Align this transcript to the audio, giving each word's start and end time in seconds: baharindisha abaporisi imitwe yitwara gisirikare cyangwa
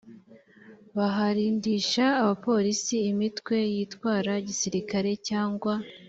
baharindisha 0.95 2.05
abaporisi 2.21 2.95
imitwe 3.11 3.55
yitwara 3.73 4.33
gisirikare 4.47 5.11
cyangwa 5.29 5.73